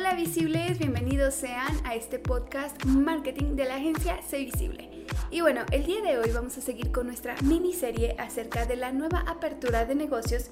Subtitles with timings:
[0.00, 4.88] Hola visibles, bienvenidos sean a este podcast marketing de la agencia Sé Visible.
[5.30, 8.92] Y bueno, el día de hoy vamos a seguir con nuestra miniserie acerca de la
[8.92, 10.46] nueva apertura de negocios,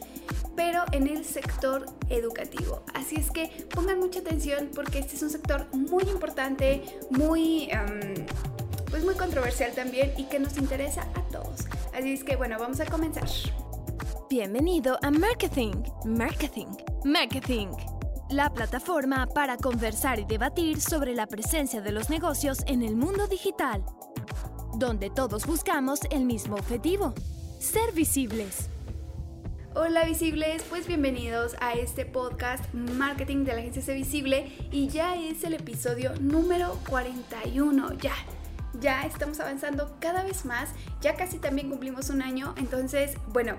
[0.55, 2.83] pero en el sector educativo.
[2.93, 7.71] Así es que pongan mucha atención porque este es un sector muy importante, muy...
[8.91, 11.61] pues muy controversial también y que nos interesa a todos.
[11.95, 13.27] Así es que bueno, vamos a comenzar.
[14.29, 15.73] Bienvenido a Marketing,
[16.05, 16.69] Marketing,
[17.03, 17.69] Marketing
[18.31, 23.27] la plataforma para conversar y debatir sobre la presencia de los negocios en el mundo
[23.27, 23.83] digital,
[24.75, 27.15] donde todos buscamos el mismo objetivo,
[27.59, 28.69] ser visibles.
[29.75, 35.17] Hola visibles, pues bienvenidos a este podcast Marketing de la Agencia C Visible y ya
[35.17, 38.15] es el episodio número 41, ya.
[38.79, 40.71] Ya estamos avanzando cada vez más,
[41.01, 43.57] ya casi también cumplimos un año, entonces, bueno,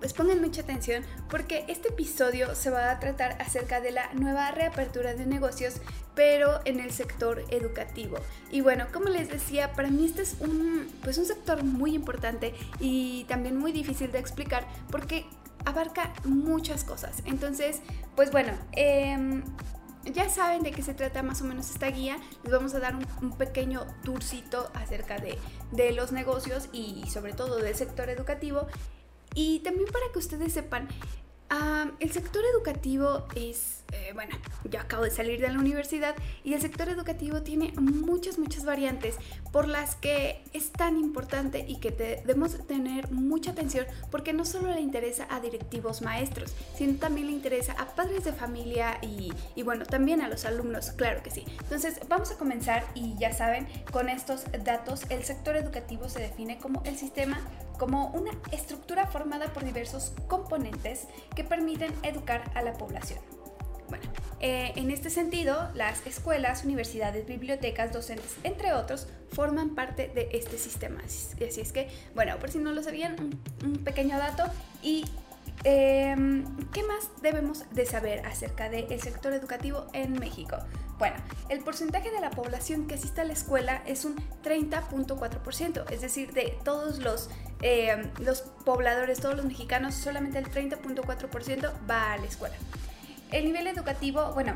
[0.00, 4.50] pues pongan mucha atención porque este episodio se va a tratar acerca de la nueva
[4.50, 5.80] reapertura de negocios,
[6.14, 8.16] pero en el sector educativo.
[8.50, 12.54] Y bueno, como les decía, para mí este es un, pues un sector muy importante
[12.80, 15.26] y también muy difícil de explicar porque
[15.64, 17.22] abarca muchas cosas.
[17.24, 17.80] Entonces,
[18.16, 19.42] pues bueno, em,
[20.04, 22.18] ya saben de qué se trata más o menos esta guía.
[22.42, 25.38] Les vamos a dar un, pequeño tourcito acerca de,
[25.72, 28.66] de, los negocios y sobre todo del sector educativo.
[29.34, 30.88] Y también para que ustedes sepan,
[32.00, 34.36] el sector educativo es, eh, bueno,
[34.70, 39.16] yo acabo de salir de la universidad y el sector educativo tiene muchas, muchas variantes
[39.50, 44.72] por las que es tan importante y que debemos tener mucha atención porque no solo
[44.72, 49.62] le interesa a directivos maestros, sino también le interesa a padres de familia y, y
[49.62, 51.44] bueno, también a los alumnos, claro que sí.
[51.62, 56.58] Entonces, vamos a comenzar y ya saben, con estos datos, el sector educativo se define
[56.58, 57.40] como el sistema
[57.78, 63.20] como una estructura formada por diversos componentes que permiten educar a la población.
[63.88, 64.04] Bueno,
[64.40, 70.58] eh, en este sentido, las escuelas, universidades, bibliotecas, docentes, entre otros, forman parte de este
[70.58, 71.00] sistema.
[71.04, 73.16] Así es que, bueno, por si no lo sabían,
[73.64, 74.44] un, pequeño dato.
[74.82, 75.06] ¿Y
[75.64, 80.58] em, qué más debemos de saber acerca del sector educativo en México?
[80.98, 81.16] Bueno,
[81.48, 86.32] el porcentaje de la población que asiste a la escuela es un 30.4%, es decir,
[86.32, 87.30] de todos los,
[87.62, 92.56] eh, los pobladores, todos los mexicanos, solamente el 30.4% va a la escuela.
[93.30, 94.54] El nivel educativo, bueno,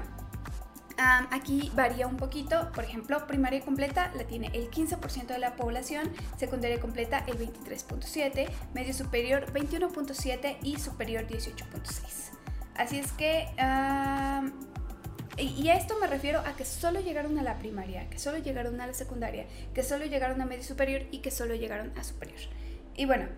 [1.31, 6.11] aquí varía un poquito, por ejemplo, primaria completa la tiene el 15% de la población,
[6.37, 12.39] secundaria completa el 23.7%, medio superior 21.7% y superior 18.6%.
[12.75, 13.49] Así es que
[15.39, 18.81] y a esto me refiero a que solo llegaron a la primaria, que solo llegaron
[18.81, 22.41] a la secundaria, que solo llegaron a medio superior y que solo llegaron a superior.
[22.97, 23.29] Y bueno,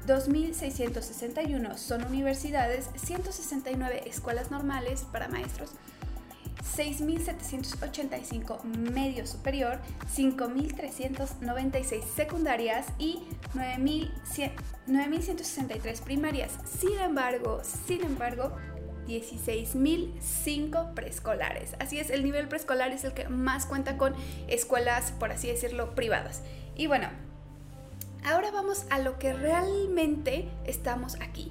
[0.08, 5.72] 2.661 son universidades, 169 escuelas normales para maestros,
[6.76, 9.80] 6.785 medio superior,
[10.16, 13.20] 5.396 secundarias y
[13.54, 16.52] 9.163 primarias.
[16.66, 18.58] Sin embargo, sin embargo,
[19.08, 21.76] 16.005 preescolares.
[21.80, 24.14] Así es, el nivel preescolar es el que más cuenta con
[24.48, 26.44] escuelas, por así decirlo, privadas.
[26.78, 27.10] Y bueno,
[28.28, 31.50] Ahora vamos a lo que realmente estamos aquí.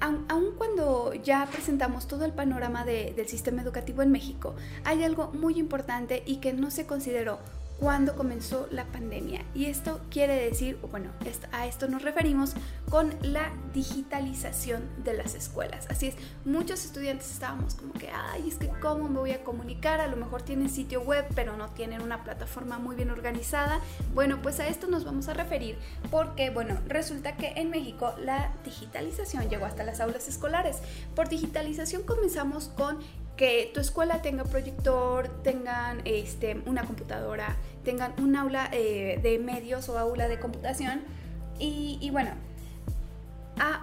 [0.00, 5.58] Aun, cuando ya presentamos todo el panorama del sistema educativo en México, hay algo muy
[5.58, 7.40] importante y que no se consideró
[7.78, 9.44] cuando comenzó la pandemia.
[9.54, 11.10] Y esto quiere decir, bueno,
[11.52, 12.54] a esto nos referimos
[12.90, 15.86] con la digitalización de las escuelas.
[15.88, 16.14] Así es,
[16.44, 20.16] muchos estudiantes estábamos como que, ay, es que cómo me voy a comunicar, a lo
[20.16, 23.80] mejor tienen sitio web, pero no tienen una plataforma muy bien organizada.
[24.14, 25.78] Bueno, pues a esto nos vamos a referir
[26.10, 30.78] porque, bueno, resulta que en México la digitalización llegó hasta las aulas escolares.
[31.14, 32.98] Por digitalización comenzamos con
[33.38, 39.88] que tu escuela tenga proyector, tengan este, una computadora, tengan un aula eh, de medios
[39.88, 41.02] o aula de computación.
[41.60, 42.32] Y, bueno,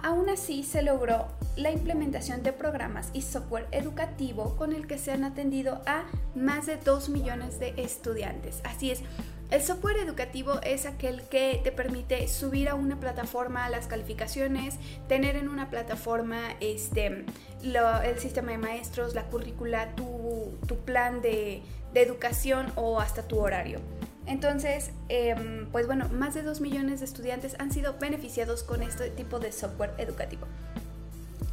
[0.02, 5.12] aún así se logró la implementación de programas y software educativo con el que se
[5.12, 6.04] han atendido a
[6.34, 8.60] más de 2 millones de estudiantes.
[8.64, 9.02] Así es,
[9.50, 14.74] el software educativo es aquel que te permite subir a una plataforma las calificaciones,
[15.08, 17.24] tener en una plataforma este,
[17.62, 21.62] el sistema de maestros, la currícula, tu, plan de,
[21.94, 23.80] educación o hasta tu horario.
[24.26, 29.08] Entonces, em, pues bueno, más de 2 millones de estudiantes han sido beneficiados con este
[29.08, 30.46] tipo de software educativo.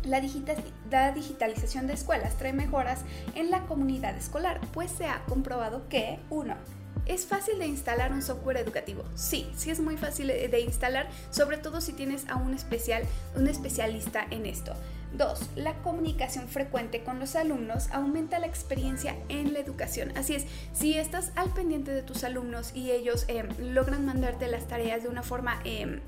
[0.04, 0.22] La,
[0.92, 3.06] la, digitalización de escuelas trae mejoras
[3.36, 6.56] en la comunidad escolar, pues se ha comprobado que, uno,
[7.06, 9.04] ¿Es fácil de instalar un software educativo?
[9.16, 13.04] Sí, sí es muy fácil de instalar, sobre todo si tienes a un especial,
[13.36, 14.74] un especialista en esto.
[15.18, 15.50] 2.
[15.56, 20.12] La comunicación frecuente con los alumnos aumenta la experiencia en la educación.
[20.18, 24.68] Así es, si estás al pendiente de tus alumnos y ellos em, logran mandarte las
[24.68, 26.00] tareas de una forma em,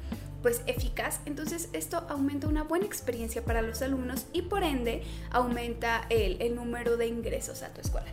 [0.41, 6.05] pues eficaz, entonces esto aumenta una buena experiencia para los alumnos y por ende aumenta
[6.09, 8.07] el, el número de ingresos a tu escuela.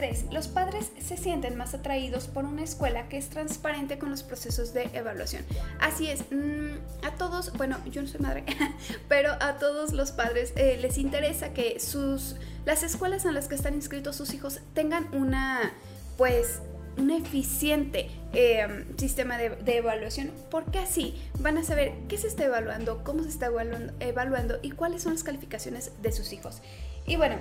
[0.00, 0.32] 3.
[0.32, 4.72] Los padres se sienten más atraídos por una escuela que es transparente con los procesos
[4.72, 5.44] de evaluación.
[5.78, 8.44] Así es, mm, a todos, bueno, yo no soy madre,
[9.08, 13.54] pero a todos los padres eh, les interesa que sus, las escuelas en las que
[13.54, 15.70] están inscritos sus hijos tengan una,
[16.16, 16.60] pues,
[16.96, 23.04] un eficiente em, sistema de, evaluación, porque así van a saber qué se está evaluando,
[23.04, 26.62] cómo se está evaluando, evaluando y cuáles son las calificaciones de sus hijos.
[27.06, 27.36] Y bueno,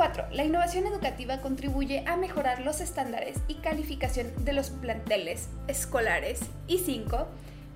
[0.00, 0.28] 4.
[0.32, 6.40] La innovación educativa contribuye a mejorar los estándares y calificación de los planteles escolares.
[6.66, 7.28] Y 5.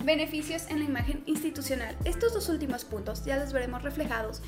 [0.06, 1.94] Beneficios en la imagen institucional.
[2.06, 4.40] Estos dos últimos puntos ya los veremos reflejados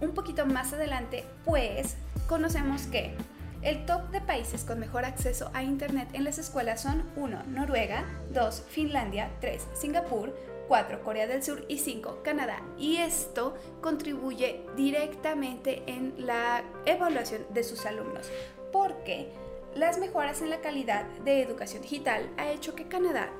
[0.00, 1.96] un poquito más adelante, pues
[2.28, 3.16] conocemos que
[3.62, 7.46] el top de países con mejor acceso a Internet en las escuelas son 1.
[7.48, 8.62] Noruega, 2.
[8.68, 9.60] Finlandia, 3.
[9.74, 10.32] Singapur,
[10.68, 12.62] 4 Corea del Sur y 5 Canadá.
[12.78, 18.30] Y esto contribuye directamente en la evaluación de sus alumnos,
[18.72, 19.28] porque
[19.74, 23.30] las mejoras en la calidad de educación digital ha hecho que Canadá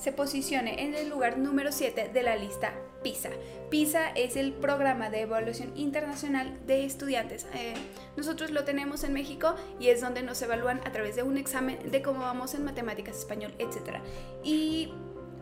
[0.00, 2.72] se posicione en el lugar número 7 de la lista
[3.02, 3.30] PISA.
[3.70, 7.46] PISA es el programa de evaluación internacional de estudiantes.
[7.54, 7.74] Eh,
[8.16, 11.90] nosotros lo tenemos en México y es donde nos evalúan a través de un examen
[11.90, 13.98] de cómo vamos en matemáticas, español, etc.
[14.42, 14.92] Y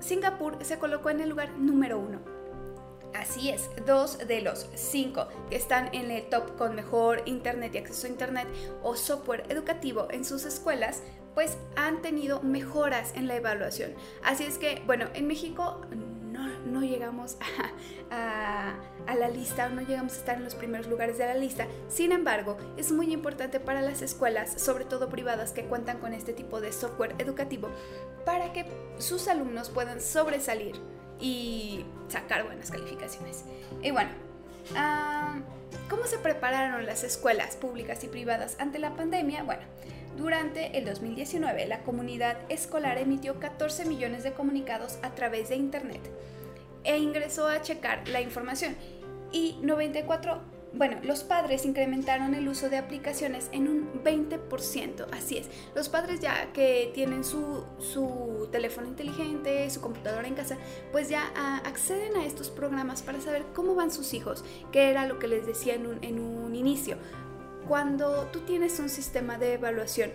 [0.00, 2.20] Singapur se colocó en el lugar número uno.
[3.14, 7.78] Así es, dos de los cinco que están en el top con mejor internet y
[7.78, 8.46] acceso a internet
[8.82, 11.02] o software educativo en sus escuelas,
[11.34, 13.94] pues han tenido mejoras en la evaluación.
[14.22, 15.80] Así es que, bueno, en México
[16.78, 17.36] no, llegamos
[18.10, 18.74] a,
[19.14, 21.66] la lista, no llegamos a estar en los primeros lugares de la lista.
[21.88, 26.32] Sin embargo, es muy importante para las escuelas, sobre todo privadas, que cuentan con este
[26.32, 27.68] tipo de software educativo,
[28.24, 28.66] para que
[28.98, 30.76] sus alumnos puedan sobresalir
[31.20, 33.44] y sacar buenas calificaciones.
[33.82, 34.10] Y bueno,
[35.90, 39.42] ¿cómo se prepararon las escuelas públicas y privadas ante la pandemia?
[39.42, 39.62] Bueno,
[40.16, 46.00] durante el 2019 la comunidad escolar emitió 14 millones de comunicados a través de Internet
[46.88, 48.74] e ingresó a checar la información
[49.30, 55.48] y 94 bueno, los padres incrementaron el uso de aplicaciones en un 20%, así es.
[55.74, 60.58] Los padres ya que tienen su, su teléfono inteligente, su computadora en casa,
[60.92, 65.06] pues ya ah, acceden a estos programas para saber cómo van sus hijos, que era
[65.06, 66.98] lo que les decía en un, en un inicio.
[67.66, 70.10] Cuando tú tienes un sistema de evaluación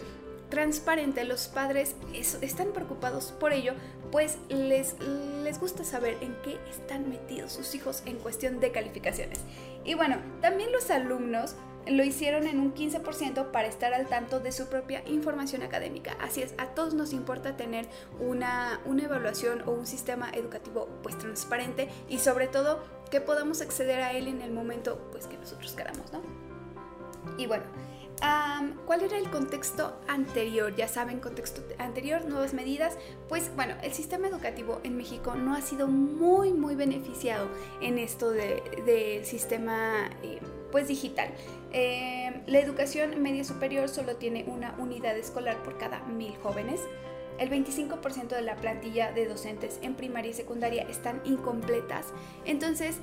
[0.53, 1.95] transparente, los padres
[2.41, 3.73] están preocupados por ello,
[4.11, 4.95] pues les,
[5.43, 9.39] les gusta saber en qué están metidos sus hijos en cuestión de calificaciones.
[9.83, 11.55] Y bueno, también los alumnos
[11.87, 16.15] lo hicieron en un 15% para estar al tanto de su propia información académica.
[16.21, 17.87] Así es, a todos nos importa tener
[18.19, 24.03] una, una evaluación o un sistema educativo pues transparente y sobre todo que podamos acceder
[24.03, 26.21] a él en el momento pues que nosotros queramos, ¿no?
[27.39, 27.63] Y bueno,
[28.85, 30.75] ¿Cuál era el contexto anterior?
[30.75, 32.97] Ya saben, contexto anterior, nuevas medidas.
[33.27, 37.47] Pues bueno, el sistema educativo en México no ha sido muy, muy beneficiado
[37.81, 40.39] en esto del sistema eh,
[40.71, 41.29] pues digital.
[41.71, 46.79] Eh, la educación media superior solo tiene una unidad escolar por cada mil jóvenes.
[47.39, 52.13] El 25% de la plantilla de docentes en primaria y secundaria están incompletas.
[52.45, 52.99] Entonces,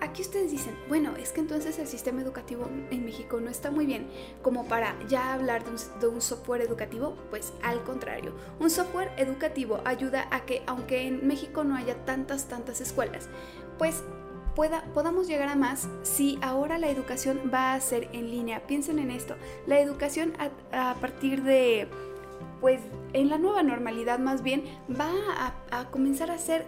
[0.00, 3.86] aquí ustedes dicen, bueno, es que entonces el sistema educativo en México no está muy
[3.86, 4.08] bien
[4.42, 5.62] como para ya hablar
[6.00, 11.26] de un, software educativo, pues al contrario, un software educativo ayuda a que aunque en
[11.26, 13.28] México no haya tantas, tantas escuelas,
[13.78, 14.02] pues
[14.54, 18.66] Pueda, podamos llegar a más si ahora la educación va a ser en línea.
[18.66, 19.36] Piensen en esto,
[19.68, 20.32] la educación
[20.72, 21.86] a, partir de,
[22.60, 22.80] pues
[23.12, 25.12] en la nueva normalidad más bien, va
[25.70, 26.66] a, a comenzar a ser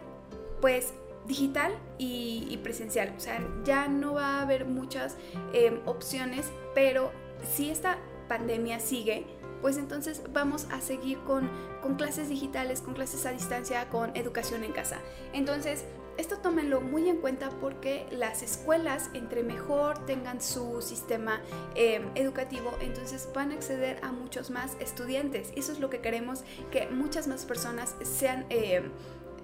[0.60, 0.92] pues
[1.26, 3.14] digital y, presencial.
[3.16, 5.16] O sea, ya no va a haber muchas
[5.52, 7.12] em, opciones, pero
[7.54, 7.98] si esta
[8.28, 9.26] pandemia sigue,
[9.60, 11.50] pues entonces vamos a seguir con,
[11.82, 14.98] con clases digitales, con clases a distancia, con educación en casa.
[15.32, 15.84] Entonces,
[16.20, 21.40] esto tómenlo muy en cuenta porque las escuelas, entre mejor tengan su sistema
[21.74, 25.50] em, educativo, entonces van a acceder a muchos más estudiantes.
[25.56, 28.90] Eso es lo que queremos, que muchas más personas sean, em,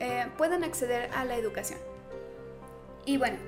[0.01, 1.79] eh, puedan acceder a la educación.
[3.05, 3.39] Y bueno,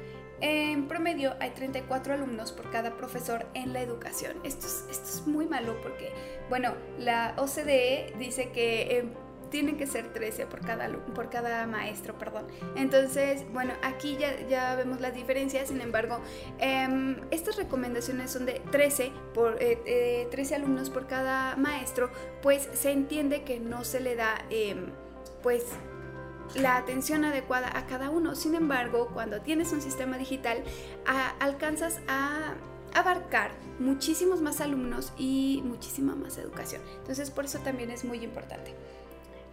[0.40, 4.36] en promedio hay 34 alumnos por cada profesor en la educación.
[4.44, 6.12] Esto es, esto es muy malo porque,
[6.48, 9.10] bueno, la OCDE dice que em,
[9.50, 12.46] tienen que ser 13 por cada, por cada maestro, perdón.
[12.76, 16.20] Entonces, bueno, aquí ya, ya vemos las diferencias, sin embargo,
[16.58, 22.10] em, estas recomendaciones son de 13, por, 13 eh, eh, alumnos por cada maestro,
[22.42, 24.90] pues se entiende que no se le da, em,
[25.42, 25.64] pues,
[26.54, 28.34] la atención adecuada a cada uno.
[28.34, 30.62] Sin embargo, cuando tienes un sistema digital,
[31.40, 32.54] alcanzas a
[32.94, 36.82] abarcar muchísimos más alumnos y muchísima más educación.
[36.98, 38.74] Entonces, por eso también es muy importante.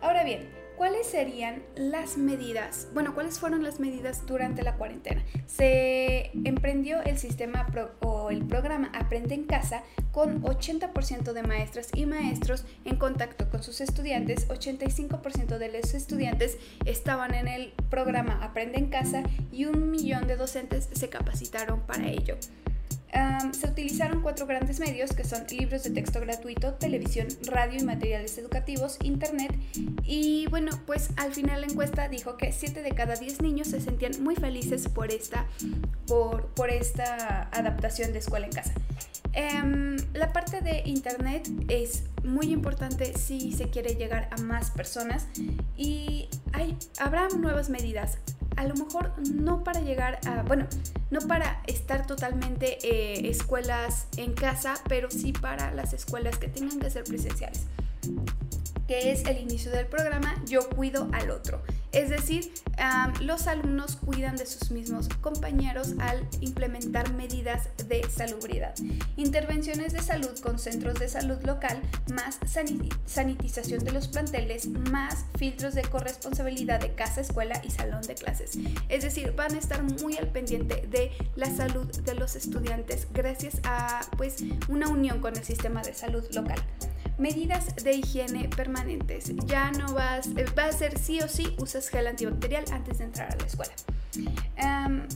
[0.02, 2.88] Ahora bien, ¿cuáles serían las medidas?
[2.94, 5.24] Bueno, ¿cuáles fueron las medidas durante la cuarentena?
[5.48, 7.68] Se emprendió el sistema
[8.02, 13.64] o el programa Aprende en Casa con 80% de maestras y maestros en contacto con
[13.64, 19.92] sus estudiantes, 85% de los estudiantes estaban en el programa Aprende en Casa y un
[19.92, 22.38] millón de docentes se capacitaron para ello
[23.52, 28.38] se utilizaron cuatro grandes medios que son libros de texto gratuito, televisión, radio y materiales
[28.38, 29.56] educativos, internet.
[30.04, 33.80] Y bueno, pues al final la encuesta dijo que 7 de cada 10 niños se
[33.80, 35.46] sentían muy felices por esta,
[36.08, 38.74] por, por esta adaptación de escuela en casa.
[39.34, 45.28] Em, la parte de internet es muy importante si se quiere llegar a más personas
[45.76, 48.18] y hay, habrá nuevas medidas
[48.56, 50.68] a lo mejor no para llegar a, bueno,
[51.12, 56.80] no para estar totalmente eh, escuelas en casa, pero sí para las escuelas que tengan
[56.80, 57.66] que ser presenciales
[58.88, 61.62] que es el inicio del programa Yo cuido al otro.
[61.96, 62.52] Es decir,
[63.22, 68.76] los alumnos cuidan de sus mismos compañeros al implementar medidas de salubridad.
[69.16, 71.82] Intervenciones de salud con centros de salud local,
[72.14, 72.38] más
[73.06, 78.58] sanitización de los planteles, más filtros de corresponsabilidad de casa, escuela y salón de clases.
[78.90, 83.62] Es decir, van a estar muy al pendiente de la salud de los estudiantes gracias
[83.64, 86.62] a pues una unión con el sistema de salud local.
[87.18, 89.34] Medidas de higiene permanentes.
[89.46, 93.06] Ya no vas, eh, va a ser sí o sí usas gel antibacterial antes de
[93.06, 93.74] entrar a la escuela.
[94.58, 95.08] Em,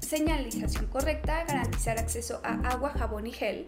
[0.00, 3.66] señalización correcta, garantizar acceso a agua, jabón y gel.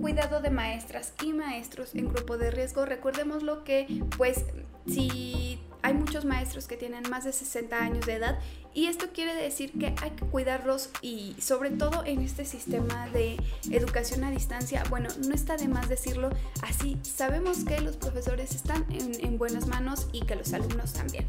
[0.00, 2.84] Cuidado de maestras y maestros en grupo de riesgo.
[2.84, 4.44] Recordemos lo que, pues,
[4.86, 8.38] si hay muchos maestros que tienen más de 60 años de edad
[8.72, 13.36] y esto quiere decir que hay que cuidarlos y sobre todo en este sistema de
[13.70, 16.30] educación a distancia, bueno, no está de más decirlo
[16.62, 21.26] así, sabemos que los profesores están en, buenas manos y que los alumnos también.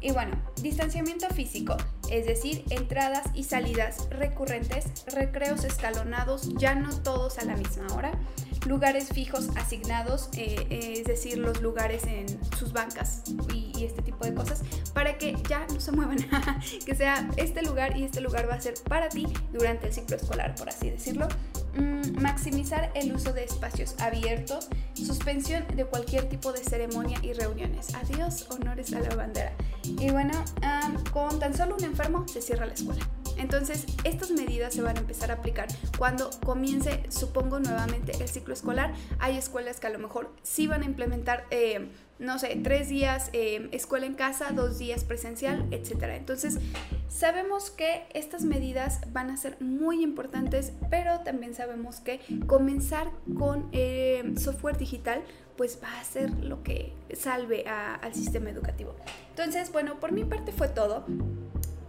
[0.00, 1.76] Y bueno, distanciamiento físico,
[2.08, 8.12] es decir, entradas y salidas recurrentes, recreos escalonados, ya no todos a la misma hora
[8.70, 13.22] lugares fijos asignados, eh, eh, es decir, los lugares en sus bancas
[13.52, 14.62] y, este tipo de cosas,
[14.94, 16.18] para que ya no se muevan,
[16.86, 20.16] que sea este lugar y este lugar va a ser para ti durante el ciclo
[20.16, 21.26] escolar, por así decirlo.
[21.76, 27.94] Mm, maximizar el uso de espacios abiertos, suspensión de cualquier tipo de ceremonia y reuniones.
[27.94, 29.52] Adiós, honores a la bandera.
[29.82, 30.44] Y bueno,
[31.12, 33.04] con tan solo un enfermo se cierra la escuela.
[33.40, 35.68] Entonces, estas medidas se van a empezar a aplicar
[35.98, 38.92] cuando comience, supongo, nuevamente el ciclo escolar.
[39.18, 43.30] Hay escuelas que a lo mejor sí van a implementar, eh, no sé, tres días
[43.32, 46.02] eh, escuela en casa, dos días presencial, etc.
[46.16, 46.58] Entonces,
[47.08, 53.70] sabemos que estas medidas van a ser muy importantes, pero también sabemos que comenzar con
[53.72, 55.22] eh, software digital
[55.56, 58.94] pues va a ser lo que salve al sistema educativo.
[59.28, 61.04] Entonces, bueno, por mi parte fue todo.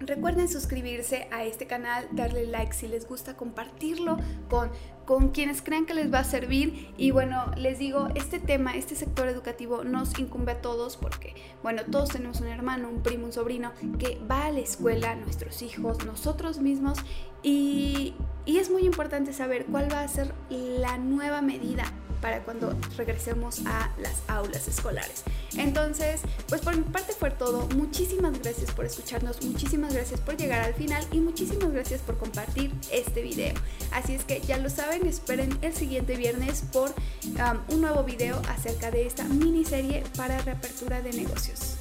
[0.02, 4.18] Recuerden suscribirse a este canal, darle like si les gusta, compartirlo
[4.50, 4.72] con,
[5.06, 6.94] con quienes crean que les va a servir.
[6.98, 11.84] Y bueno, les digo, este tema, este sector educativo nos incumbe a todos porque, bueno,
[11.92, 16.04] todos tenemos un hermano, un primo, un sobrino que va a la escuela, nuestros hijos,
[16.06, 16.98] nosotros mismos.
[17.44, 18.16] Y,
[18.46, 21.84] y es muy importante saber cuál va a ser la nueva medida
[22.22, 25.24] para cuando regresemos a las aulas escolares.
[25.58, 27.68] Entonces, pues por mi parte fue todo.
[27.76, 32.72] Muchísimas gracias por escucharnos, muchísimas gracias por llegar al final y muchísimas gracias por compartir
[32.92, 33.54] este video.
[33.92, 38.42] Así es que ya lo saben, esperen el siguiente viernes por um, un nuevo video
[38.48, 41.78] acerca de esta miniserie para reapertura de negocios.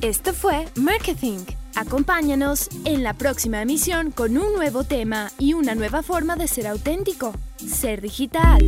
[0.00, 1.38] Esto fue Marketing.
[1.74, 6.66] Acompáñanos en la próxima emisión con un nuevo tema y una nueva forma de ser
[6.66, 7.32] auténtico,
[7.68, 8.60] ser digital,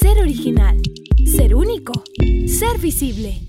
[0.00, 0.76] ser original,
[1.26, 1.92] ser único,
[2.46, 3.47] ser visible.